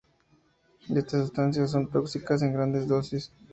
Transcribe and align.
Estas 0.89 1.27
sustancias 1.27 1.69
son 1.69 1.87
tóxicas 1.91 2.41
en 2.41 2.53
grandes 2.53 2.87
dosis. 2.87 3.31